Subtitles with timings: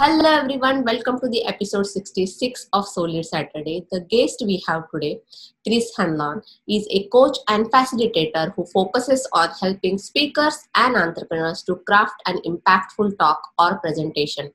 [0.00, 3.84] Hello everyone, welcome to the episode 66 of Solar Saturday.
[3.90, 5.18] The guest we have today,
[5.66, 11.82] Chris Hanlon, is a coach and facilitator who focuses on helping speakers and entrepreneurs to
[11.84, 14.52] craft an impactful talk or presentation.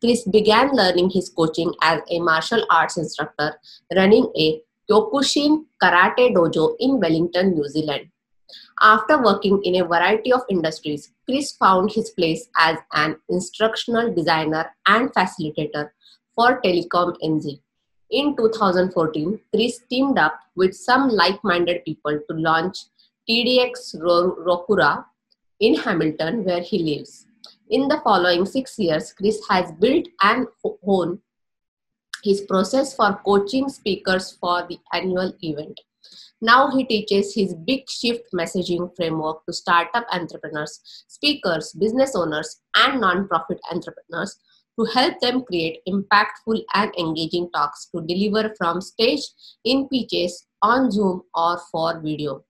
[0.00, 3.58] Chris began learning his coaching as a martial arts instructor,
[3.96, 8.06] running a Kyokushin Karate Dojo in Wellington, New Zealand.
[8.80, 14.70] After working in a variety of industries, Chris found his place as an instructional designer
[14.86, 15.90] and facilitator
[16.34, 17.60] for Telecom NZ.
[18.10, 22.78] In 2014, Chris teamed up with some like minded people to launch
[23.28, 25.04] TEDx Ruakura
[25.58, 27.26] in Hamilton, where he lives.
[27.70, 30.46] In the following six years, Chris has built and
[30.84, 31.18] honed
[32.22, 35.80] his process for coaching speakers for the annual event.
[36.42, 43.02] Now he teaches his Big Shift messaging framework to startup entrepreneurs, speakers, business owners, and
[43.02, 44.38] nonprofit entrepreneurs
[44.78, 49.22] to help them create impactful and engaging talks to deliver from stage
[49.64, 52.44] in pitches on Zoom or for video.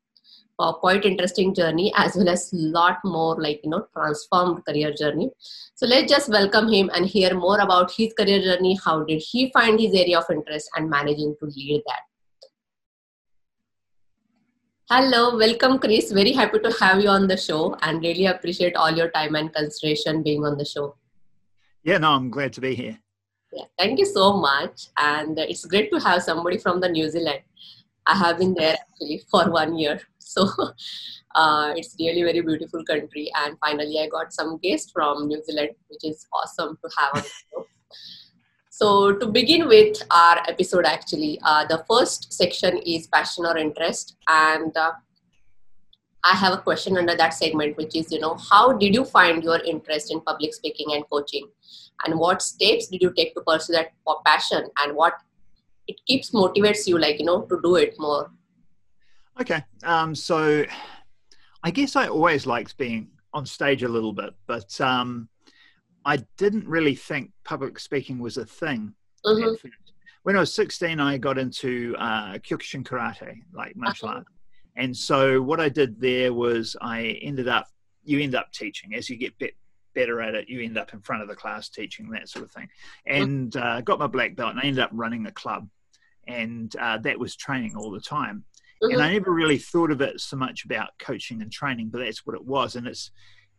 [0.58, 5.30] A quite interesting journey as well as lot more like you know transformed career journey.
[5.76, 8.76] So let's just welcome him and hear more about his career journey.
[8.84, 12.00] How did he find his area of interest and managing to lead that
[14.88, 16.12] Hello, welcome, Chris.
[16.12, 19.52] Very happy to have you on the show and really appreciate all your time and
[19.52, 20.94] consideration being on the show.
[21.82, 22.96] Yeah, no, I'm glad to be here.
[23.52, 24.86] Yeah, thank you so much.
[24.96, 27.40] And it's great to have somebody from the New Zealand.
[28.06, 30.00] I have been there actually for one year.
[30.20, 30.46] So
[31.34, 33.28] uh, it's really very beautiful country.
[33.34, 37.22] And finally, I got some guests from New Zealand, which is awesome to have on
[37.22, 37.66] the show.
[38.78, 44.18] So, to begin with our episode, actually, uh, the first section is passion or interest.
[44.28, 44.92] And uh,
[46.22, 49.42] I have a question under that segment, which is, you know, how did you find
[49.42, 51.48] your interest in public speaking and coaching?
[52.04, 53.92] And what steps did you take to pursue that
[54.26, 54.68] passion?
[54.84, 55.14] And what
[55.88, 58.30] it keeps motivates you, like, you know, to do it more?
[59.40, 59.64] Okay.
[59.84, 60.66] Um, so,
[61.62, 65.30] I guess I always liked being on stage a little bit, but um,
[66.06, 68.94] I didn't really think public speaking was a thing.
[69.24, 69.68] Mm-hmm.
[70.22, 74.18] When I was 16, I got into uh, Kyokushin karate, like martial uh-huh.
[74.18, 74.26] art.
[74.76, 77.66] And so what I did there was I ended up,
[78.04, 79.56] you end up teaching as you get be-
[79.94, 80.48] better at it.
[80.48, 82.68] You end up in front of the class teaching that sort of thing.
[83.08, 83.22] Uh-huh.
[83.22, 85.68] And uh, got my black belt and I ended up running a club.
[86.28, 88.44] And uh, that was training all the time.
[88.80, 88.94] Mm-hmm.
[88.94, 92.24] And I never really thought of it so much about coaching and training, but that's
[92.24, 92.76] what it was.
[92.76, 93.10] And it's,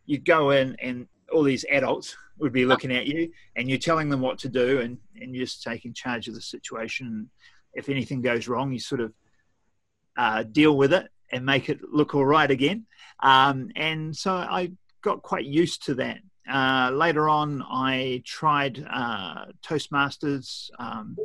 [0.06, 4.08] you go in and all these adults would be looking at you and you're telling
[4.08, 7.06] them what to do and, and you're just taking charge of the situation.
[7.06, 7.28] And
[7.74, 9.12] if anything goes wrong, you sort of
[10.16, 12.86] uh, deal with it and make it look all right again.
[13.20, 14.72] Um, and so I
[15.02, 16.18] got quite used to that.
[16.50, 21.16] Uh, later on, I tried uh, Toastmasters um,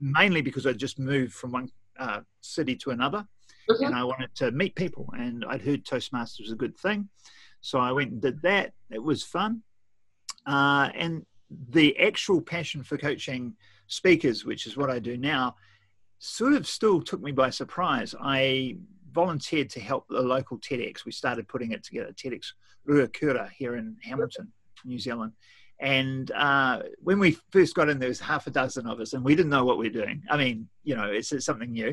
[0.00, 3.26] mainly because I just moved from one uh, city to another
[3.70, 3.84] mm-hmm.
[3.84, 5.08] and I wanted to meet people.
[5.16, 7.08] And I'd heard Toastmasters was a good thing.
[7.60, 8.72] So I went and did that.
[8.90, 9.62] It was fun.
[10.46, 11.24] Uh, and
[11.70, 13.54] the actual passion for coaching
[13.86, 15.56] speakers, which is what I do now,
[16.18, 18.14] sort of still took me by surprise.
[18.20, 18.76] I
[19.12, 21.04] volunteered to help the local TEDx.
[21.04, 22.46] We started putting it together, TEDx
[22.88, 24.52] Ruakura here in Hamilton,
[24.84, 25.32] New Zealand.
[25.80, 29.24] And uh, when we first got in, there was half a dozen of us, and
[29.24, 30.22] we didn't know what we were doing.
[30.30, 31.92] I mean, you know, it's, it's something new.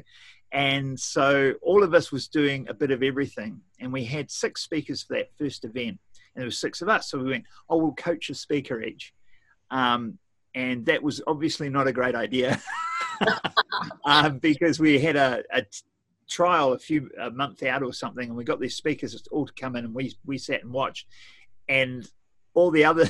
[0.52, 3.62] And so all of us was doing a bit of everything.
[3.80, 6.00] And we had six speakers for that first event.
[6.40, 7.12] There were six of us.
[7.12, 9.14] So we went, oh, we'll coach a speaker each.
[9.72, 10.18] Um,
[10.56, 12.60] and that was obviously not a great idea
[14.06, 15.44] um, because we had a
[16.30, 19.54] trial a few a month out or something, and we got these speakers all to
[19.54, 21.08] come in, and we we sat and watched,
[21.68, 22.10] and
[22.54, 23.04] all the other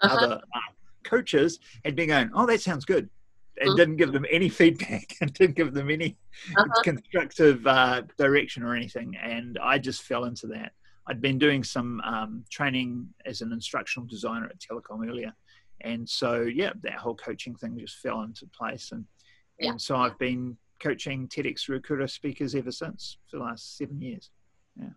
[0.00, 0.16] uh-huh.
[0.16, 0.72] other uh,
[1.02, 3.10] coaches had been going, "Oh, that sounds good,"
[3.58, 3.76] and mm-hmm.
[3.76, 6.16] didn't give them any feedback and didn't give them any
[6.56, 6.82] uh-huh.
[6.82, 9.16] constructive uh, direction or anything.
[9.20, 10.72] And I just fell into that.
[11.06, 15.32] I'd been doing some um, training as an instructional designer at Telecom earlier.
[15.80, 18.92] And so, yeah, that whole coaching thing just fell into place.
[18.92, 19.04] And,
[19.58, 19.70] yeah.
[19.70, 24.30] and so I've been coaching TEDx Ruakura speakers ever since for the last seven years.
[24.80, 24.90] Yeah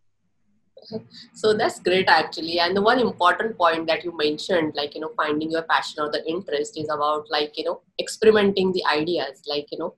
[1.33, 5.11] so that's great actually and the one important point that you mentioned like you know
[5.17, 9.67] finding your passion or the interest is about like you know experimenting the ideas like
[9.71, 9.93] you know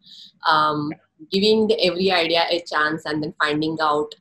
[0.47, 0.91] um,
[1.31, 4.13] giving the, every idea a chance and then finding out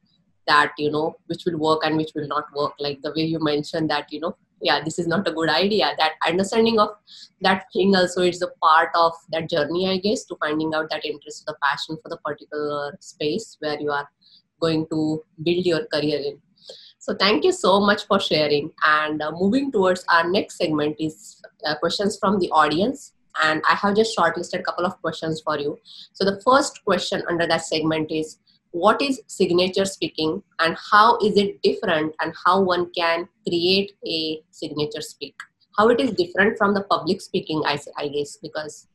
[0.48, 3.40] that you know which will work and which will not work like the way you
[3.48, 6.90] mentioned that you know yeah this is not a good idea that understanding of
[7.40, 11.04] that thing also is a part of that journey i guess to finding out that
[11.04, 14.08] interest the passion for the particular space where you are
[14.60, 16.38] going to build your career in
[17.08, 18.70] So thank you so much for sharing.
[18.86, 23.12] And uh, moving towards our next segment is uh, questions from the audience.
[23.42, 25.78] And I have just shortlisted a couple of questions for you.
[26.12, 28.38] So the first question under that segment is
[28.72, 34.40] what is signature speaking and how is it different and how one can create a
[34.50, 35.34] signature speak?
[35.76, 38.88] How it is different from the public speaking i, I guess because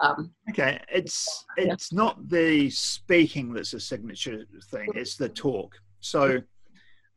[0.00, 1.96] um, okay it's it's yeah.
[1.96, 5.74] not the speaking that's a signature thing it's the talk.
[6.00, 6.40] So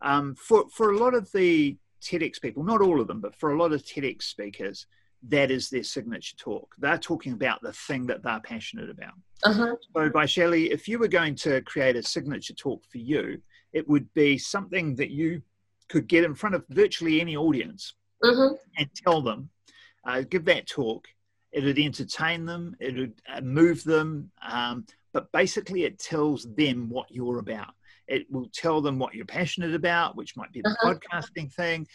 [0.01, 3.53] um, for for a lot of the TEDx people, not all of them, but for
[3.53, 4.85] a lot of TEDx speakers,
[5.29, 6.75] that is their signature talk.
[6.77, 9.13] They're talking about the thing that they're passionate about.
[9.43, 9.75] Uh-huh.
[9.95, 13.41] So, Vaishali, if you were going to create a signature talk for you,
[13.71, 15.41] it would be something that you
[15.89, 17.93] could get in front of virtually any audience
[18.23, 18.55] uh-huh.
[18.77, 19.49] and tell them,
[20.05, 21.07] uh, give that talk.
[21.51, 26.89] It would entertain them, it would uh, move them, um, but basically, it tells them
[26.89, 27.75] what you're about.
[28.07, 30.95] It will tell them what you're passionate about, which might be the uh-huh.
[30.95, 31.87] podcasting thing,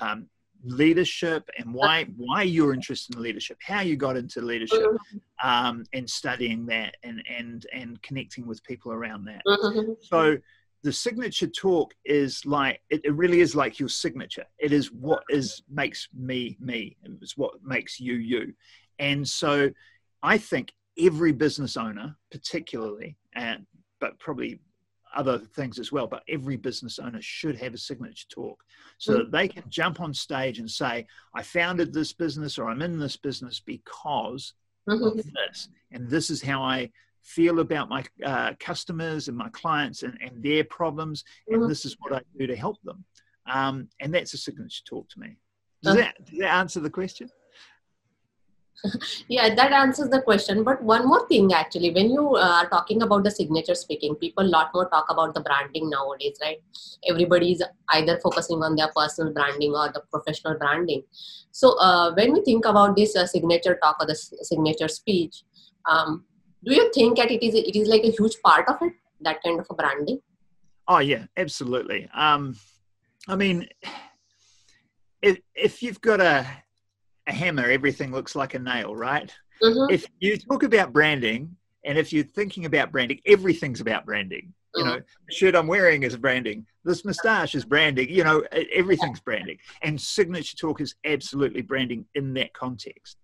[0.00, 0.28] um,
[0.64, 5.48] leadership, and why why you're interested in leadership, how you got into leadership, mm-hmm.
[5.48, 9.42] um, and studying that, and and and connecting with people around that.
[9.46, 9.92] Mm-hmm.
[10.00, 10.38] So
[10.82, 15.22] the signature talk is like it, it, really is like your signature it is what
[15.30, 18.52] is makes me me it's what makes you you
[18.98, 19.70] and so
[20.22, 23.64] i think every business owner particularly and
[24.00, 24.60] but probably
[25.14, 28.62] other things as well, but every business owner should have a signature talk
[28.98, 32.82] so that they can jump on stage and say, I founded this business or I'm
[32.82, 34.54] in this business because
[34.88, 35.04] mm-hmm.
[35.04, 35.68] of this.
[35.90, 36.90] And this is how I
[37.22, 41.24] feel about my uh, customers and my clients and, and their problems.
[41.48, 41.68] And mm-hmm.
[41.68, 43.04] this is what I do to help them.
[43.46, 45.36] Um, and that's a signature talk to me.
[45.82, 46.02] Does, uh-huh.
[46.02, 47.28] that, does that answer the question?
[49.28, 50.64] Yeah that answers the question.
[50.64, 54.44] But one more thing actually when you uh, are talking about the signature speaking people
[54.44, 56.58] a lot more talk about the branding nowadays right?
[57.08, 61.02] Everybody is either focusing on their personal branding or the professional branding.
[61.50, 65.42] So uh, when we think about this uh, signature talk or the signature speech
[65.88, 66.24] um,
[66.64, 69.42] do you think that it is it is like a huge part of it that
[69.42, 70.20] kind of a branding?
[70.88, 72.08] Oh yeah absolutely.
[72.14, 72.56] Um,
[73.28, 73.68] i mean
[75.22, 76.44] if, if you've got a
[77.26, 79.32] a hammer, everything looks like a nail, right?
[79.62, 79.94] Mm-hmm.
[79.94, 84.52] If you talk about branding, and if you're thinking about branding, everything's about branding.
[84.74, 85.26] You know, mm-hmm.
[85.28, 86.66] the shirt I'm wearing is branding.
[86.84, 88.08] This moustache is branding.
[88.08, 88.42] You know,
[88.72, 89.58] everything's branding.
[89.82, 93.18] And signature talk is absolutely branding in that context.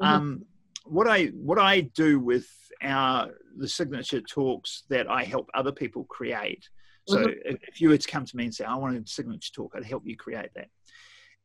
[0.00, 0.12] Mm-hmm.
[0.12, 0.44] Um,
[0.86, 2.46] what I what I do with
[2.82, 6.68] our the signature talks that I help other people create.
[7.06, 7.54] So mm-hmm.
[7.68, 9.84] if you were to come to me and say, I want a signature talk, I'd
[9.84, 10.68] help you create that.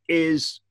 [0.08, 0.62] Is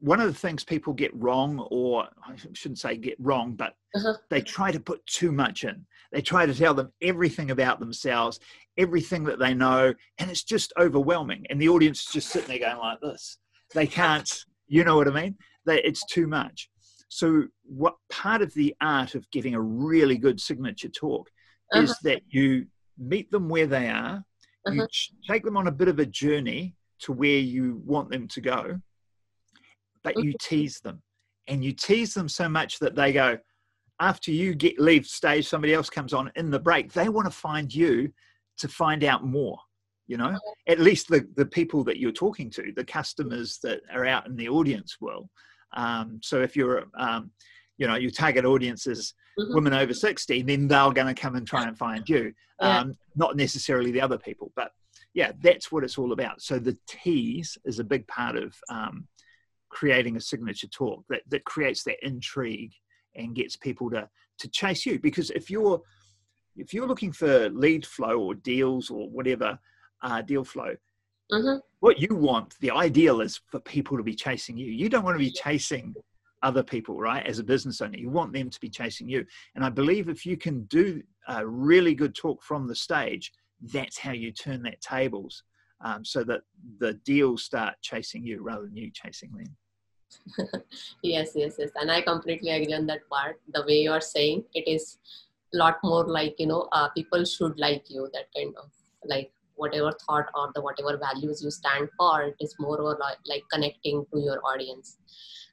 [0.00, 4.14] one of the things people get wrong, or I shouldn't say get wrong, but uh-huh.
[4.30, 5.86] they try to put too much in.
[6.12, 8.38] They try to tell them everything about themselves,
[8.76, 11.46] everything that they know, and it's just overwhelming.
[11.48, 13.38] And the audience is just sitting there going like this.
[13.74, 14.30] They can't,
[14.68, 15.36] you know what I mean?
[15.64, 16.68] They, it's too much.
[17.08, 21.30] So, what part of the art of getting a really good signature talk
[21.72, 21.84] uh-huh.
[21.84, 22.66] is that you
[22.98, 24.22] meet them where they are,
[24.66, 24.72] uh-huh.
[24.72, 24.86] you
[25.26, 28.80] take them on a bit of a journey to where you want them to go
[30.14, 31.02] but you tease them.
[31.48, 33.38] And you tease them so much that they go
[34.00, 37.30] after you get leave stage somebody else comes on in the break they want to
[37.30, 38.12] find you
[38.58, 39.58] to find out more
[40.08, 40.38] you know?
[40.68, 44.36] At least the the people that you're talking to the customers that are out in
[44.36, 45.28] the audience will
[45.72, 47.30] um, so if you're um,
[47.78, 49.54] you know your target audience is mm-hmm.
[49.54, 52.32] women over 60 then they're going to come and try and find you.
[52.60, 52.78] Yeah.
[52.78, 54.70] um, not necessarily the other people but
[55.12, 56.40] yeah that's what it's all about.
[56.40, 59.08] So the tease is a big part of um,
[59.68, 62.72] creating a signature talk that, that creates that intrigue
[63.14, 64.08] and gets people to
[64.38, 64.98] to chase you.
[64.98, 65.80] Because if you're
[66.56, 69.58] if you're looking for lead flow or deals or whatever
[70.02, 70.74] uh, deal flow
[71.32, 71.58] mm-hmm.
[71.80, 74.70] what you want the ideal is for people to be chasing you.
[74.70, 75.94] You don't want to be chasing
[76.42, 77.96] other people right as a business owner.
[77.96, 79.24] You want them to be chasing you.
[79.54, 83.32] And i believe if you can do a really good talk from the stage
[83.72, 85.42] that's how you turn that tables
[85.80, 86.42] um, so that
[86.78, 89.56] the deals start chasing you rather than you chasing them.
[91.02, 91.70] Yes yes yes.
[91.76, 93.40] And i completely agree on that part.
[93.52, 94.98] The way you are saying it is
[95.54, 98.70] a lot more like you know uh, people should like you that kind of
[99.04, 103.42] like whatever thought or the whatever values you stand for it is more or like,
[103.50, 104.98] connecting to your audience.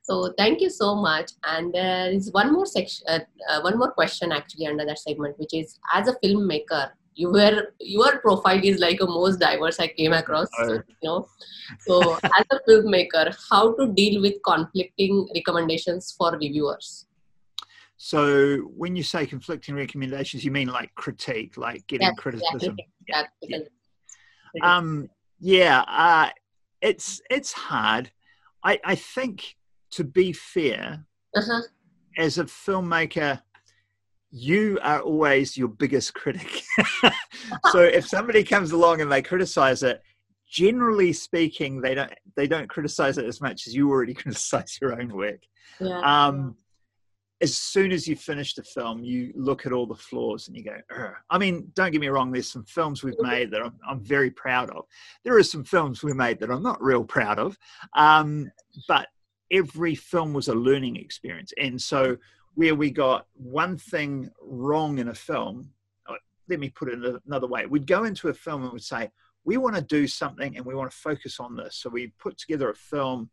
[0.02, 1.32] So thank you so much.
[1.46, 5.40] And there is one more section uh, uh, one more question actually under that segment
[5.40, 9.88] which is as a filmmaker you were your profile is like a most diverse I
[9.88, 10.48] came across.
[10.68, 11.28] You know,
[11.88, 17.06] so as a filmmaker, how to deal with conflicting recommendations for reviewers?
[17.98, 22.76] So when you say conflicting recommendations, you mean like critique, like getting criticism?
[23.08, 23.24] Yeah.
[23.42, 23.60] yeah.
[24.62, 26.30] Um, Yeah, uh,
[26.82, 28.12] it's it's hard.
[28.64, 29.56] I, I think
[29.92, 31.06] to be fair,
[31.36, 31.62] Uh-huh.
[32.18, 33.42] as a filmmaker,
[34.36, 36.64] you are always your biggest critic.
[37.72, 40.02] so if somebody comes along and they criticize it,
[40.50, 45.00] generally speaking, they don't they don't criticize it as much as you already criticize your
[45.00, 45.44] own work.
[45.80, 46.00] Yeah.
[46.00, 46.56] Um,
[47.42, 50.64] as soon as you finish the film, you look at all the flaws and you
[50.64, 53.76] go, "Ugh." I mean, don't get me wrong, there's some films we've made that I'm,
[53.88, 54.86] I'm very proud of.
[55.24, 57.56] There are some films we made that I'm not real proud of.
[57.96, 58.50] Um,
[58.88, 59.10] but
[59.52, 61.54] every film was a learning experience.
[61.60, 62.18] And so,
[62.56, 65.70] where we got one thing wrong in a film,
[66.08, 66.14] uh,
[66.50, 69.10] let me put it another way, we'd go into a film and would say,
[69.46, 71.76] we want to do something and we want to focus on this.
[71.78, 73.30] So, we put together a film.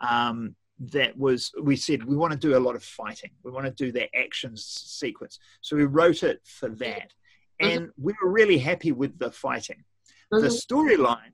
[0.00, 0.54] Um,
[0.92, 3.30] that was we said we want to do a lot of fighting.
[3.42, 5.40] We want to do that action sequence.
[5.60, 7.12] So we wrote it for that.
[7.58, 9.82] And we were really happy with the fighting.
[10.30, 10.64] The Mhm.
[10.64, 11.32] storyline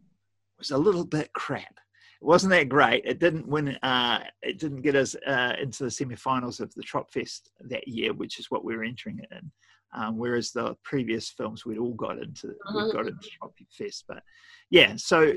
[0.56, 1.78] was a little bit crap
[2.24, 6.60] wasn't that great it didn't win uh, it didn't get us uh, into the semi-finals
[6.60, 9.50] of the Tropfest that year which is what we were entering it in
[9.94, 12.92] um, whereas the previous films we'd all got into we Mhm.
[12.92, 14.22] got into trop fest but
[14.70, 15.34] yeah so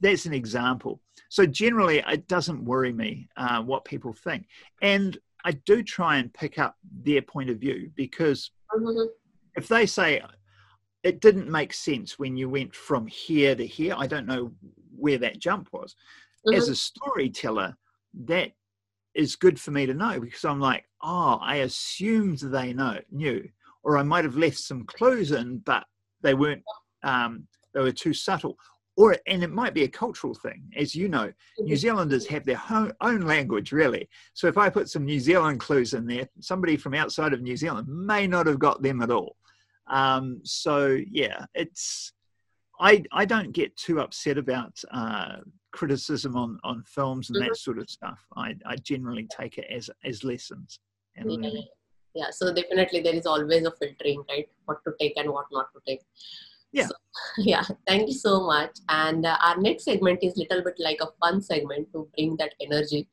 [0.00, 4.46] that's an example so generally, it doesn't worry me uh, what people think,
[4.82, 9.08] and I do try and pick up their point of view because Mhm.
[9.56, 10.22] if they say
[11.02, 14.54] it didn't make sense when you went from here to here, I don't know
[14.96, 15.94] where that jump was.
[16.52, 16.72] As Mhm.
[16.72, 17.76] a storyteller,
[18.14, 18.52] that
[19.14, 23.48] is good for me to know because I'm like, oh, I assumed they know knew,
[23.82, 25.86] or I might have left some clues in, but
[26.22, 26.62] they weren't.
[27.02, 28.58] Um, they were too subtle.
[28.98, 31.30] Or and it might be a cultural thing, as you know.
[31.58, 34.08] New Zealanders have their ho- own language, really.
[34.32, 37.56] So if I put some New Zealand clues in there, somebody from outside of New
[37.58, 39.36] Zealand may not have got them at all.
[39.88, 42.12] Um, so yeah, it's
[42.80, 45.36] I I don't get too upset about uh,
[45.72, 48.20] criticism on on films and that sort of stuff.
[48.36, 50.80] I I generally take it as as lessons
[51.16, 51.36] and Yeah.
[51.36, 51.68] learning.
[52.20, 55.66] yeah so definitely there is always a filtering right what to take and what not
[55.74, 56.02] to take
[56.72, 56.86] Yeah.
[56.88, 56.94] So,
[57.50, 61.08] yeah thank you so much and uh, our next segment is little bit like a
[61.20, 63.08] fun segment to bring that energy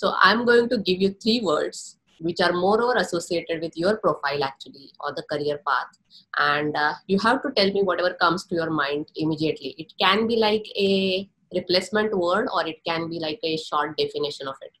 [0.00, 4.42] so i'm going to give you three words which are moreover associated with your profile
[4.44, 5.98] actually or the career path
[6.38, 10.26] and uh, you have to tell me whatever comes to your mind immediately it can
[10.26, 14.72] be like a replacement word or it can be like a short definition of it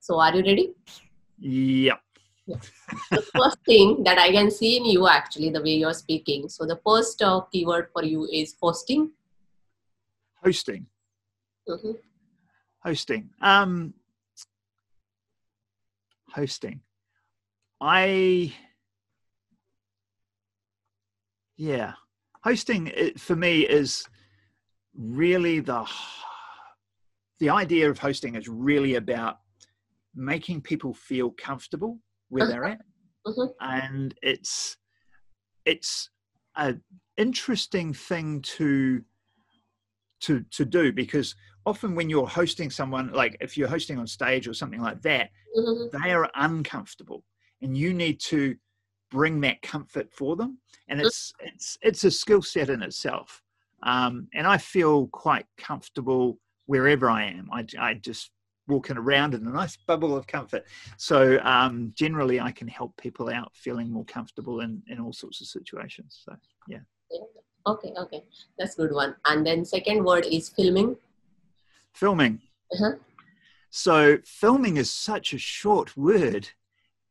[0.00, 0.72] so are you ready
[1.38, 1.98] Yeah.
[2.46, 6.48] the first thing that I can see in you actually, the way you're speaking.
[6.48, 9.10] So the first uh, keyword for you is hosting.
[10.42, 10.86] Hosting.
[11.68, 11.92] hmm
[12.84, 13.92] hosting um
[16.36, 16.80] hosting.
[17.80, 18.52] I
[21.56, 21.92] yeah
[22.44, 24.04] hosting it, for me is
[24.94, 25.84] really the
[27.40, 29.38] the idea of hosting is really about
[30.14, 32.80] making people feel comfortable where they're at.
[33.26, 33.48] Mhm.
[33.60, 34.76] and it's
[35.64, 36.10] it's
[36.56, 36.76] a
[37.16, 39.02] interesting thing to
[40.20, 41.34] to to do because
[41.66, 45.30] often when you're hosting someone like if you're hosting on stage or something like that
[45.54, 47.22] hmm they are uncomfortable
[47.62, 48.54] and you need to
[49.10, 50.58] bring that comfort for them
[50.88, 53.42] and it's it's it's a skill set in itself
[53.82, 58.30] um, and i feel quite comfortable wherever i am i, I just
[58.68, 60.64] walking around in a nice bubble of comfort
[60.96, 65.40] so um, generally i can help people out feeling more comfortable in in all sorts
[65.40, 66.34] of situations so
[66.68, 66.78] yeah.
[67.66, 68.22] Okay, okay,
[68.58, 69.16] that's good one.
[69.26, 70.96] And then second word is filming.
[71.96, 72.40] Filming
[72.72, 72.96] Uh-huh.
[73.70, 76.48] So filming is such a short word,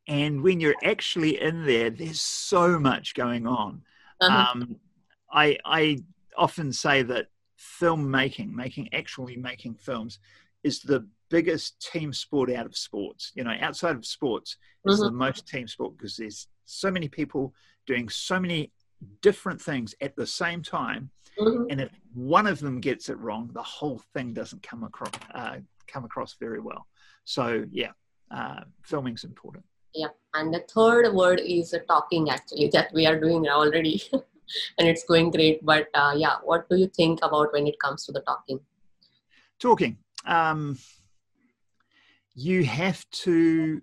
[0.08, 3.82] and when you're actually in there, there's so much going on.
[4.20, 4.46] Uh-huh.
[4.52, 4.76] Um,
[5.30, 5.98] I I
[6.36, 7.26] often say that
[7.80, 10.18] filmmaking, making actually making films,
[10.62, 13.32] is the biggest team sport out of sports.
[13.34, 17.54] You know, outside of sports, it's the most team sport because there's so many people
[17.86, 18.72] doing so many
[19.22, 21.66] different things at the same time, Mhm.
[21.70, 25.58] and if one of them gets it wrong, the whole thing doesn't come across uh,
[25.86, 26.86] come across very well.
[27.24, 27.92] So yeah,
[28.30, 29.64] uh, filming's important.
[29.94, 30.08] Yeah.
[30.34, 34.02] And the third word is talking actually that we are doing already.
[34.78, 35.64] and it's going great.
[35.64, 38.60] But uh, yeah, what do you think about when it comes to the talking?
[39.58, 40.78] Talking, um,
[42.34, 43.80] you have to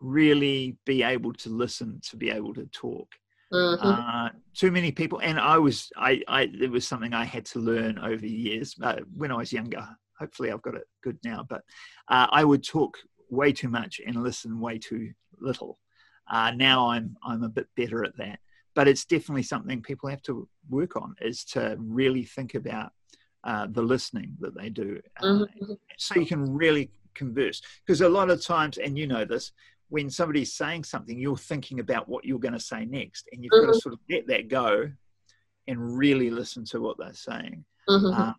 [0.00, 3.14] really be able to listen to be able to talk.
[3.52, 3.78] Mhm.
[3.82, 7.58] Uh, too many people, and I was, I, I, it was something I had to
[7.58, 9.86] learn over years uh, when I was younger.
[10.18, 11.62] Hopefully, I've got it good now, but
[12.08, 15.78] uh, I would talk way too much and listen way too little.
[16.30, 18.38] Uh, now I'm, I'm a bit better at that,
[18.74, 22.92] but it's definitely something people have to work on is to really think about
[23.44, 25.72] uh, the listening that they do, uh, Mm-hmm.
[25.96, 27.62] so you can really converse.
[27.84, 29.52] Because a lot of times, and you know this,
[29.90, 33.50] when somebody's saying something, you're thinking about what you're going to say next, and you've
[33.50, 33.72] got Mhm.
[33.74, 34.90] to sort of let that go
[35.66, 37.64] and really listen to what they're saying.
[37.88, 38.14] Mhm.
[38.14, 38.36] Um,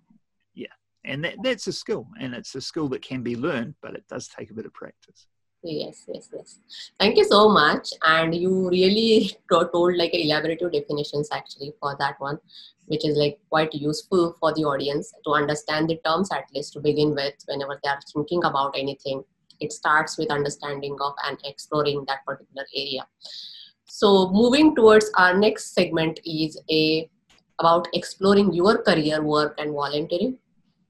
[0.54, 3.96] yeah, and that, that's a skill, and it's a skill that can be learned, but
[3.96, 5.28] it does take a bit of practice.
[5.64, 6.60] Yes, yes, yes.
[7.00, 7.90] Thank you so much.
[8.04, 12.40] And you really told like elaborative definitions actually for that one,
[12.86, 16.80] which is like quite useful for the audience to understand the terms at least to
[16.80, 19.24] begin with whenever they are thinking about anything.
[19.62, 23.08] It starts with understanding of and exploring that particular area.
[23.86, 27.10] So moving towards our next segment is a
[27.60, 30.38] about exploring your career, work, and volunteering.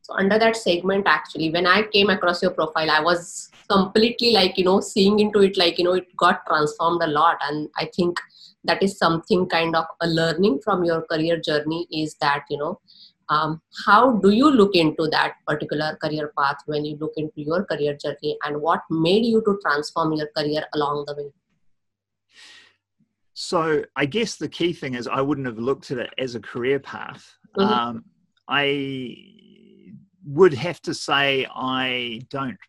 [0.03, 4.57] So under that segment, actually, when I came across your profile, I was completely like
[4.57, 7.89] you know seeing into it like you know it got transformed a lot, and I
[7.95, 8.19] think
[8.63, 12.79] that is something kind of a learning from your career journey is that you know
[13.31, 17.63] um, how do you look into that particular career path when you look into your
[17.65, 21.29] career journey and what made you to transform your career along the way
[23.33, 26.39] So I guess the key thing is I wouldn't have looked at it as a
[26.39, 27.23] career path.
[27.57, 27.69] Mhm.
[27.69, 28.05] Um,
[28.47, 28.65] I
[30.25, 32.59] would have to say I don't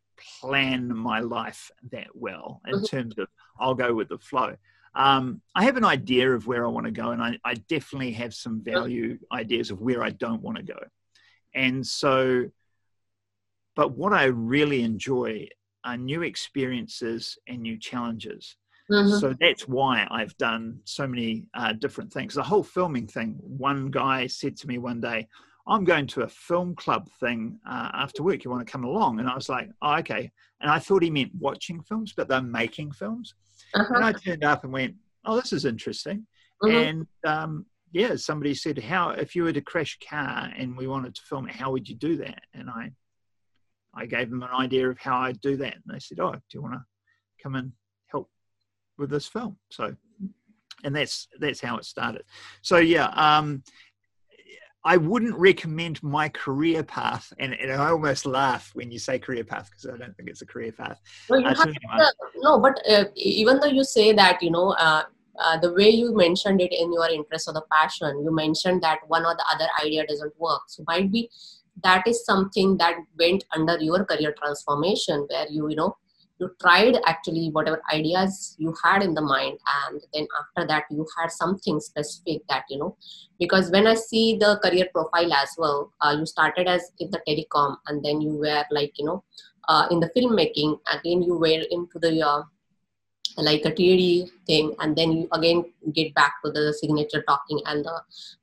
[0.40, 2.88] plan my life that well in Mhm.
[2.88, 3.28] terms of
[3.60, 4.56] I'll go with the flow.
[4.94, 8.12] Um, I have an idea of where I want to go, and I, I definitely
[8.12, 10.78] have some value ideas of where I don't want to go.
[11.54, 12.50] And so,
[13.74, 15.48] but what I really enjoy
[15.84, 18.56] are new experiences and new challenges.
[18.90, 19.20] Mhm.
[19.20, 22.34] So that's why I've done so many uh, different things.
[22.34, 23.36] The whole filming thing.
[23.40, 25.28] One guy said to me one day,
[25.66, 28.44] "I'm going to a film club thing uh, after work.
[28.44, 30.30] You want to come along?" And I was like, "Oh, okay."
[30.60, 33.34] And I thought he meant watching films, but they're making films.
[33.74, 33.94] Uh-huh.
[33.94, 36.26] And I turned up and went, "Oh, this is interesting."
[36.62, 36.86] Mhm.
[36.86, 40.86] And um, yeah, somebody said, "How if you were to crash a car and we
[40.86, 42.92] wanted to film it, how would you do that?" And I,
[43.94, 46.40] I gave them an idea of how I'd do that, and they said, "Oh, do
[46.52, 46.84] you want to
[47.42, 47.72] come and
[48.06, 48.30] help
[48.98, 49.94] with this film?" So,
[50.84, 52.22] and that's that's how it started.
[52.62, 53.62] So yeah, um,
[54.84, 59.44] I wouldn't recommend my career path, and, and I almost laugh when you say career
[59.44, 61.00] path because I don't think it's a career path.
[61.30, 64.70] No, you Uh, have to no, but uh, even though you say that, you know,
[64.72, 65.04] uh,
[65.38, 68.98] uh, the way you mentioned it in your interest or the passion, you mentioned that
[69.06, 70.62] one or the other idea doesn't work.
[70.66, 71.30] So might be
[71.84, 75.96] that is something that went under your career transformation, where you, you know,
[76.42, 81.06] you tried actually whatever ideas you had in the mind, and then after that you
[81.16, 82.96] had something specific that you know.
[83.38, 87.22] Because when I see the career profile as well, uh, you started as in the
[87.28, 89.24] telecom, and then you were like, you know
[89.68, 92.42] uh, in the filmmaking again you were into the uh,
[93.38, 97.84] like a TED thing and then you again get back to the signature talking and
[97.84, 98.00] the,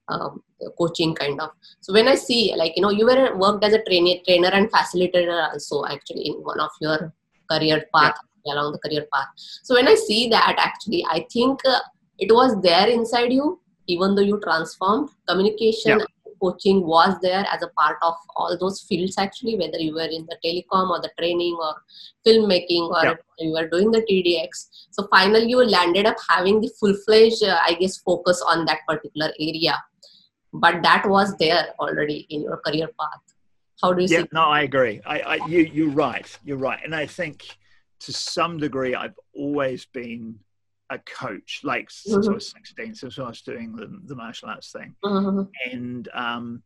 [0.08, 0.42] um,
[0.78, 3.84] coaching kind of so when I see like you know you were worked as a
[3.84, 7.14] trainer trainer and facilitator also actually in one of your
[7.52, 9.28] career path along the career path.
[9.64, 11.80] So when I see that actually I think uh,
[12.18, 16.06] it was there inside you even though you transformed communication Yeah.
[16.42, 20.26] coaching was there as a part of all those fields actually whether you were in
[20.30, 21.74] the telecom or the training or
[22.26, 23.16] filmmaking or Yeah.
[23.40, 27.74] you were doing the TEDx so finally you landed up having the full-fledged uh, i
[27.74, 29.76] guess focus on that particular area.
[30.54, 33.29] But that was there already in your career path
[33.82, 35.02] how do you Yeah, see no, I agree.
[35.06, 36.38] I, I you you're right.
[36.44, 37.58] You're right, and I think
[38.02, 40.40] to some degree I've always been
[40.90, 42.36] a coach, like since I Mhm.
[42.36, 45.48] was 16, since I was doing the, the martial arts thing, Mhm.
[45.72, 46.64] and um,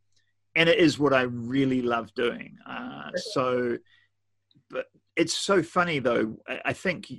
[0.56, 2.58] and it is what I really love doing.
[2.66, 3.78] Uh, so,
[4.70, 6.38] but it's so funny though.
[6.48, 7.12] I, I think.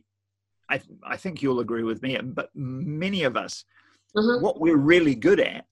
[0.71, 3.67] I, I think you'll agree with me, but many of us,
[4.17, 4.41] Mhm.
[4.41, 5.67] what we're really good at,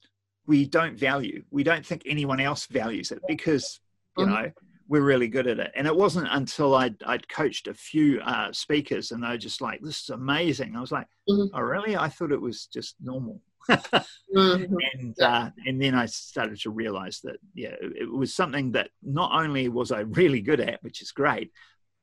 [0.46, 1.42] we don't value.
[1.50, 3.80] We don't think anyone else values it because,
[4.18, 4.28] you Mhm.
[4.28, 4.52] know,
[4.88, 5.72] we're really good at it.
[5.74, 9.60] And it wasn't until I'd, I'd coached a few uh, speakers and they were just
[9.60, 10.76] like, this is amazing.
[10.76, 11.48] I was like, Mhm.
[11.54, 11.96] oh, really?
[11.96, 13.40] I thought it was just normal.
[13.68, 14.04] Mhm.
[14.94, 18.90] And, uh, and then I started to realize that, yeah, it, it was something that
[19.02, 21.52] not only was I really good at, which is great,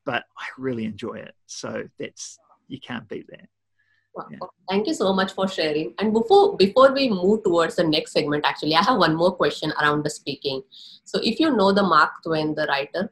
[0.06, 1.36] but I really enjoy it.
[1.48, 3.50] So that's, you can't beat that.
[4.20, 4.28] Wow.
[4.32, 4.48] Yeah.
[4.70, 5.94] Thank you so much for sharing.
[6.00, 9.74] And before before we move towards the next segment, actually, I have one more question
[9.82, 10.62] around the speaking.
[11.06, 13.12] So, if you know the Mark Twain, the writer,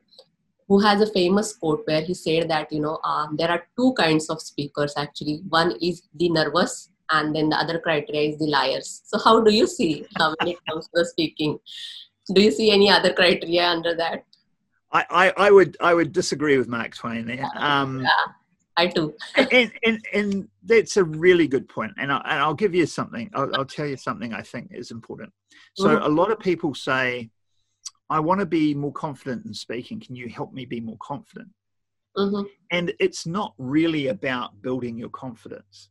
[0.67, 3.93] who has a famous quote where he said that you know um, there are two
[3.93, 4.93] kinds of speakers.
[4.98, 9.02] Actually, one is the nervous, and then the other criteria is the liars.
[9.06, 11.60] So, how do you see uh, when it comes to the speaking?
[12.34, 14.26] Do you see any other criteria under that?
[14.91, 17.50] I, I, I would I would disagree with Mark Twain there.
[17.56, 18.34] Um, Yeah,
[18.78, 19.16] I too.
[19.52, 21.94] and, and and that's a really good point.
[21.98, 23.30] And, I, and I'll give you something.
[23.34, 25.34] I'll, I'll tell you something I think is important.
[25.76, 26.06] So Mhm.
[26.06, 27.30] a lot of people say,
[28.10, 30.00] I want to be more confident in speaking.
[30.00, 31.50] Can you help me be more confident?
[32.16, 32.48] Mm-hmm.
[32.72, 35.90] And it's not really about building your confidence.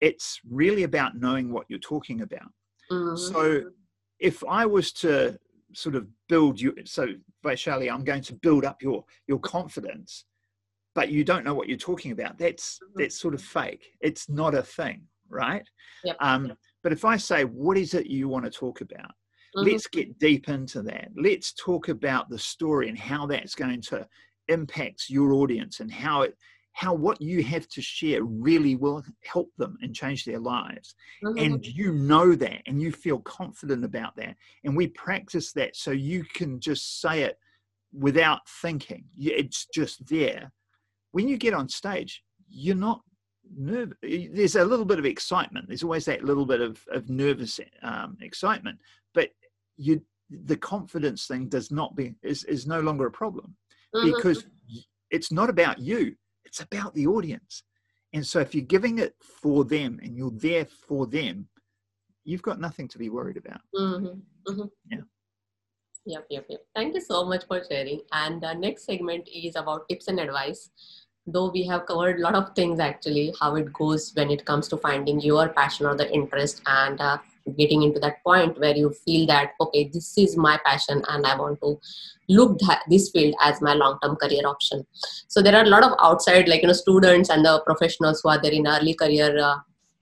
[0.00, 2.50] It's really about knowing what you're talking about.
[2.90, 3.16] Mm-hmm.
[3.16, 3.70] So
[4.18, 5.38] if I was to
[5.72, 7.06] sort of build you, so
[7.44, 10.24] Vaishali, I'm going to build up your your confidence,
[10.94, 12.38] but you don't know what you're talking about.
[12.38, 12.98] That's Mhm.
[12.98, 13.96] that's sort of fake.
[14.00, 15.66] It's not a thing, right?
[16.04, 16.16] Yep.
[16.20, 19.12] Um, but if I say, what is it you want to talk about?
[19.56, 19.66] Mhm.
[19.72, 21.10] Let's get deep into that.
[21.14, 24.08] Let's talk about the story and how that's going to
[24.48, 26.36] impact your audience and how it
[26.72, 31.38] how what you have to share really will help them and change their lives Mhm.
[31.44, 35.90] and you know that and you feel confident about that and we practice that so
[35.90, 37.38] you can just say it
[37.92, 40.52] without thinking it's just there
[41.12, 43.00] when you get on stage you're not
[43.56, 47.58] nervous there's a little bit of excitement there's always that little bit of, of nervous
[47.82, 48.78] um, excitement
[49.14, 49.30] but
[49.76, 50.00] you
[50.46, 53.56] the confidence thing does not be is, is no longer a problem
[53.94, 54.14] Mhm.
[54.14, 54.44] because
[55.10, 57.64] it's not about you it's about the audience
[58.12, 61.48] and so if you're giving it for them and you're there for them
[62.24, 64.22] you've got nothing to be worried about Mhm.
[64.48, 64.70] Mhm.
[64.90, 65.00] Yeah.
[66.06, 66.60] Yep, yep, yep.
[66.74, 68.00] Thank you so much for sharing.
[68.12, 70.70] And the next segment is about tips and advice.
[71.26, 74.66] Though we have covered a lot of things actually, how it goes when it comes
[74.68, 77.18] to finding your passion or the interest and uh,
[77.58, 81.36] getting into that point where you feel that, okay, this is my passion and I
[81.36, 81.78] want to
[82.28, 82.58] look
[82.88, 84.86] this field as my long-term career option.
[85.28, 88.30] So there are a lot of outside, like, you know, students and the professionals who
[88.30, 89.58] are there in early career uh,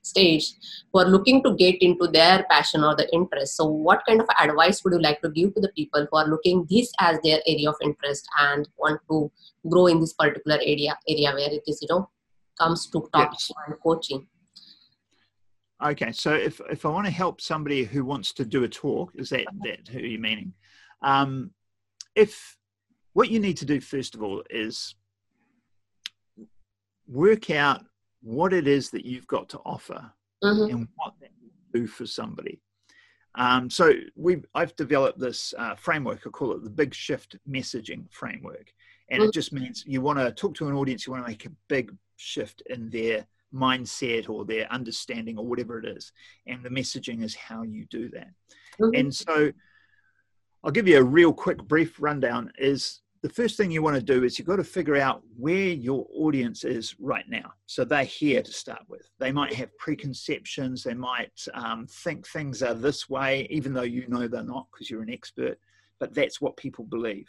[0.09, 0.47] stage
[0.93, 3.57] who are looking to get into their passion or the interest.
[3.57, 6.29] So, what kind of advice would you like to give to the people who are
[6.29, 9.31] looking this as their area of interest and want to
[9.69, 12.09] grow in this particular area area where it is, you know,
[12.59, 13.51] comes to talking Yes.
[13.67, 14.27] and coaching?
[15.81, 19.13] okay so if if i want to help somebody who wants to do a talk
[19.15, 20.53] is that that who you're meaning
[21.03, 21.53] um
[22.17, 22.57] if
[23.13, 24.97] what you need to do first of all is
[27.07, 27.83] work out
[28.21, 32.07] what it is that you've got to offer Mhm, and what that will do for
[32.07, 32.61] somebody.
[33.35, 36.27] Um, so we I've developed this uh, framework.
[36.27, 38.73] I call it the Big Shift Messaging Framework,
[39.11, 39.27] and Mhm.
[39.29, 41.07] it just means you want to talk to an audience.
[41.07, 45.79] You want to make a big shift in their mindset or their understanding or whatever
[45.79, 46.13] it is,
[46.47, 48.31] and the messaging is how you do that.
[48.81, 49.53] mhm, And so
[50.65, 54.03] I'll give you a real quick brief rundown is the first thing you want to
[54.03, 57.53] do is you've got to figure out where your audience is right now.
[57.67, 59.09] So they're here to start with.
[59.19, 60.85] They might have preconceptions.
[60.85, 64.89] They might um, think things are this way, even though you know they're not because
[64.91, 65.59] you're an expert.
[65.99, 67.29] But that's what people believe.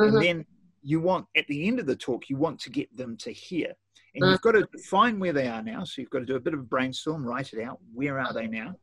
[0.00, 0.44] mhm, And then
[0.82, 3.72] you want, at the end of the talk, you want to get them to hear.
[4.14, 4.30] And Mm.
[4.30, 5.84] you've got to define where they are now.
[5.84, 7.78] So you've got to do a bit of a brainstorm, write it out.
[7.94, 8.74] Where are they now?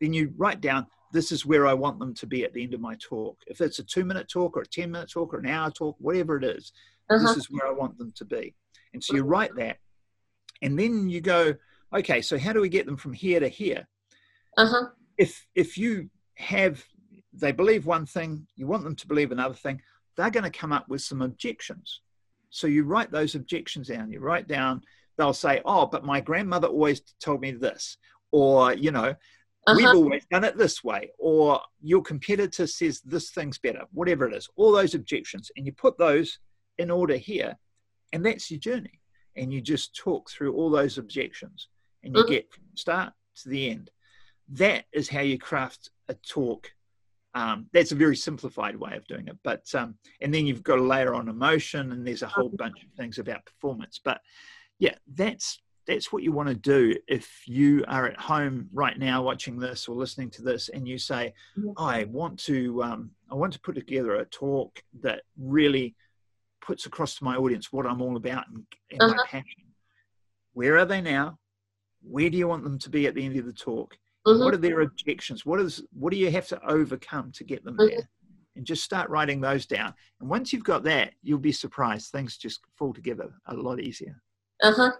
[0.00, 2.74] Then you write down, this is where I want them to be at the end
[2.74, 3.38] of my talk.
[3.46, 5.96] If it's a two minute talk or a 10 minute talk or an hour talk,
[5.98, 6.72] whatever it is,
[7.10, 8.54] uh-huh, this is where I want them to be.
[8.94, 9.78] And so you write that.
[10.62, 11.54] And then you go,
[11.94, 13.86] okay, so how do we get them from here to here?
[14.56, 14.86] uh-huh,
[15.18, 16.84] if if you have
[17.32, 19.80] they believe one thing you want them to believe another thing
[20.16, 22.00] they're going to come up with some objections
[22.50, 24.82] so you write those objections down you write down
[25.16, 27.96] they'll say oh but my grandmother always told me this
[28.30, 29.14] or you know
[29.68, 34.26] we've uh-huh, always done it this way or your competitor says this thing's better whatever
[34.26, 36.38] it is all those objections and you put those
[36.78, 37.56] in order here
[38.12, 39.00] and that's your journey
[39.36, 41.68] and you just talk through all those objections
[42.02, 42.28] and you Mhm.
[42.28, 43.90] get from start to the end.
[44.48, 46.72] That is how you craft a talk
[47.34, 50.76] um, that's a very simplified way of doing it but um, and then you've got
[50.76, 54.20] to layer on emotion and there's a whole bunch of things about performance but
[54.78, 59.22] yeah that's that's what you want to do if you are at home right now
[59.22, 61.32] watching this or listening to this and you say
[61.76, 65.94] i want to um, i want to put together a talk that really
[66.60, 69.24] puts across to my audience what i'm all about and, and my Uh-huh.
[69.26, 69.64] passion.
[70.54, 71.38] Where are they now?
[72.02, 73.96] Where do you want them to be at the end of the talk?
[74.26, 74.44] Mhm.
[74.44, 75.44] what are their objections?
[75.44, 77.88] What is what do you have to overcome to get them Mhm.
[77.88, 78.08] there
[78.54, 79.94] and just start writing those down.
[80.20, 82.10] And once you've got that you'll be surprised.
[82.12, 84.22] Things just fall together a lot easier.
[84.62, 84.92] Uh-huh.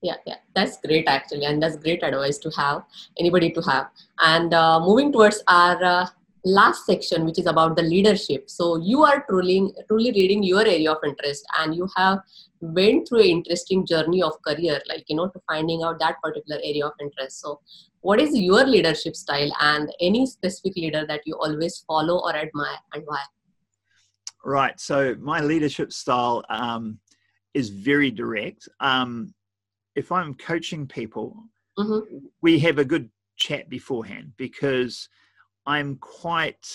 [0.00, 2.84] Yeah, yeah, that's great actually, and that's great advice to have
[3.18, 3.88] anybody to have.
[4.20, 6.06] And uh, moving towards our uh,
[6.44, 8.48] last section, which is about the leadership.
[8.48, 12.20] So you are truly, truly reading your area of interest, and you have
[12.60, 16.60] went through an interesting journey of career, like you know, to finding out that particular
[16.62, 17.40] area of interest.
[17.40, 17.60] So,
[18.00, 22.78] what is your leadership style, and any specific leader that you always follow or admire,
[22.94, 23.22] and why?
[24.44, 26.98] right so my leadership style um,
[27.54, 29.34] is very direct um,
[29.98, 31.36] if i'm coaching people
[31.76, 32.00] hmm
[32.40, 35.08] we have a good chat beforehand because
[35.68, 36.66] I'm quite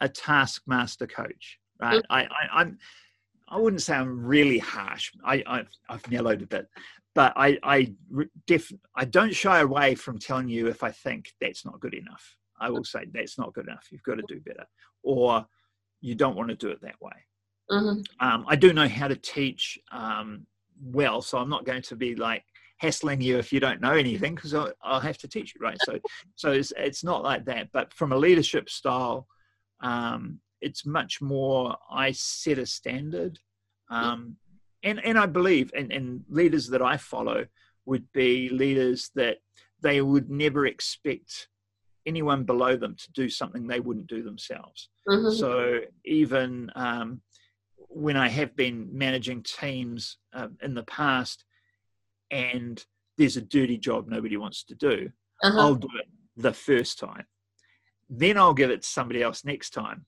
[0.00, 2.02] a taskmaster coach, right?
[2.02, 2.12] Mm-hmm.
[2.12, 2.78] I, I, I'm,
[3.48, 5.12] I wouldn't say I'm really harsh.
[5.24, 6.68] I, I have mellowed a bit,
[7.14, 7.92] but I, I
[8.48, 12.36] def, I don't shy away from telling you if I think that's not good enough.
[12.60, 13.86] I will say that's not good enough.
[13.90, 14.64] You've got to do better,
[15.02, 15.46] or
[16.00, 17.12] you don't want to do it that way.
[17.70, 18.26] Mm-hmm.
[18.26, 20.46] Um, I do know how to teach um,
[20.82, 22.44] well, so I'm not going to be like
[22.78, 25.78] hassling you if you don't know anything because I'll, I'll, have to teach you, right?
[25.84, 25.98] So,
[26.34, 27.68] so it's it's not like that.
[27.72, 29.26] But from a leadership style,
[29.80, 31.76] um, it's much more.
[31.90, 33.38] I set a standard,
[33.90, 34.36] um,
[34.82, 37.46] and and I believe, and, and leaders that I follow
[37.86, 39.38] would be leaders that
[39.80, 41.48] they would never expect
[42.06, 44.88] anyone below them to do something they wouldn't do themselves.
[45.08, 45.36] Mm-hmm.
[45.36, 47.20] So even um,
[47.94, 51.44] when I have been managing teams uh, in the past,
[52.30, 52.84] and
[53.18, 55.10] there's a dirty job nobody wants to do,
[55.42, 55.60] uh-huh.
[55.60, 57.26] I'll do it the first time.
[58.08, 60.06] Then I'll give it to somebody else next time,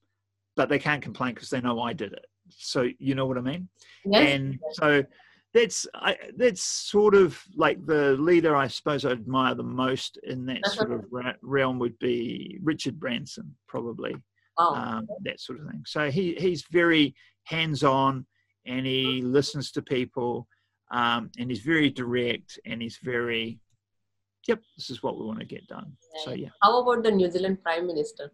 [0.56, 2.26] but they can't complain because they know I did it.
[2.50, 3.68] So you know what I mean?
[4.04, 4.32] Yes.
[4.32, 5.04] And so
[5.52, 10.44] that's I, that's sort of like the leader I suppose I admire the most in
[10.46, 10.74] that uh-huh.
[10.74, 11.04] sort of
[11.42, 14.16] realm would be Richard Branson, probably.
[14.58, 14.74] Oh.
[14.74, 15.82] Um, that sort of thing.
[15.86, 17.14] So he he's very
[17.44, 18.26] hands on,
[18.66, 20.46] and he listens to people,
[20.90, 23.58] um, and he's very direct, and he's very,
[24.46, 25.92] yep, this is what we want to get done.
[26.14, 26.24] Right.
[26.24, 26.48] So yeah.
[26.62, 28.32] How about the New Zealand Prime Minister?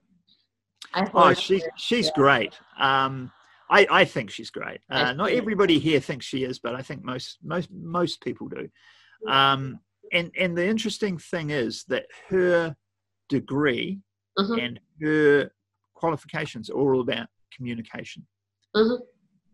[1.14, 2.12] oh, she, she's yeah.
[2.14, 2.54] great.
[2.78, 3.30] Um,
[3.70, 4.80] I, I think she's great.
[4.90, 8.68] Uh, not everybody here thinks she is, but I think most most most people do.
[9.30, 9.78] Um,
[10.12, 12.74] and and the interesting thing is that her
[13.28, 14.00] degree
[14.37, 14.59] mm-hmm.
[14.59, 15.52] and her
[16.00, 18.26] qualifications are all about communication.
[18.74, 19.02] Mm-hmm.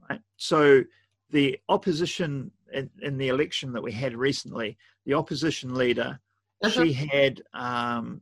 [0.09, 0.20] Right?
[0.37, 0.82] So
[1.30, 6.20] the opposition in, in, the election that we had recently, the opposition leader,
[6.62, 6.85] uh-huh.
[6.85, 8.20] she had um,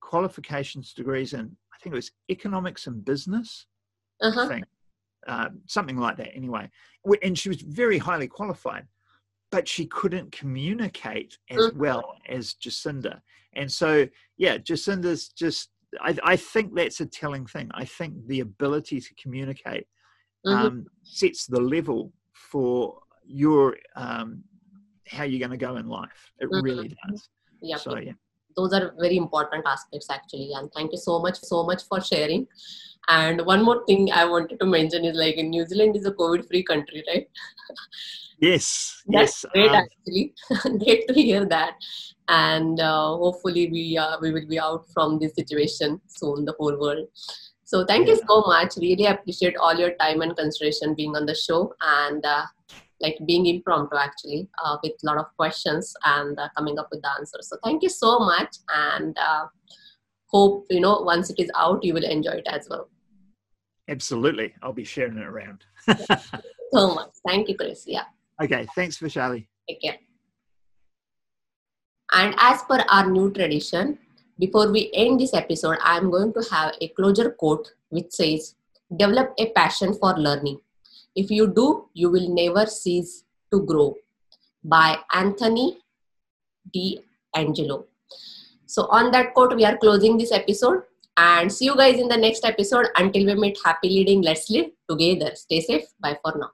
[0.00, 3.66] qualifications degrees in I think it was economics and business.
[4.22, 4.44] Uh-huh.
[4.44, 4.64] I think
[5.26, 6.70] uh, something like that anyway.
[7.22, 8.86] And she was very highly qualified,
[9.50, 11.76] but she couldn't communicate as mm.
[11.76, 13.20] well as Jacinda.
[13.54, 17.70] And so, yeah, Jacinda's just, I, I think that's a telling thing.
[17.74, 19.86] I think the ability to communicate
[20.46, 20.66] mm-hmm.
[20.66, 24.44] um, sets the level for your, um,
[25.08, 26.32] how you're going to go in life.
[26.38, 26.64] It mm-hmm.
[26.64, 27.28] really does.
[27.60, 27.76] Yeah.
[27.76, 28.12] So, yeah
[28.56, 32.46] those are very important aspects actually and thank you so much so much for sharing.
[33.06, 36.46] And one more thing i wanted to mention is like new zealand is a covid
[36.48, 37.28] free country right?
[38.38, 40.34] Yes that's yes great um, actually.
[40.84, 41.74] Great to hear that.
[42.28, 46.78] And uh, hopefully we uh, we will be out from this situation soon the whole
[46.80, 47.06] world.
[47.64, 48.14] So thank yeah.
[48.14, 48.76] you so much.
[48.76, 51.74] Really appreciate all your time and consideration being on the show.
[51.82, 52.44] And uh,
[53.00, 57.02] like being impromptu actually uh, with a lot of questions and uh, coming up with
[57.02, 57.48] the answers.
[57.48, 59.46] So thank you so much and uh,
[60.26, 62.88] hope you know once it is out you will enjoy it as well.
[63.88, 64.54] Absolutely.
[64.62, 65.64] I'll be sharing it around.
[66.72, 67.10] So much.
[67.24, 67.84] Thank you chris.
[67.86, 68.02] Yeah.
[68.42, 68.66] Okay.
[68.74, 69.98] Thanks for Vaishali take care.
[72.12, 73.98] And as per our new tradition
[74.38, 78.56] before we end this episode i am going to have a closure quote which says
[78.96, 80.58] develop a passion for learning
[81.14, 83.94] if you do, you will never cease to grow.
[84.62, 85.78] By Anthony
[86.72, 87.00] D.
[87.34, 87.86] Angelo.
[88.66, 90.82] So, on that quote, we are closing this episode
[91.16, 92.86] and see you guys in the next episode.
[92.96, 94.22] Until we meet, happy leading.
[94.22, 95.32] Let's live together.
[95.34, 95.84] Stay safe.
[96.00, 96.50] Bye for now.